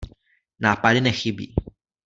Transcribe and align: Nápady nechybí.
Nápady 0.59 1.01
nechybí. 1.01 1.53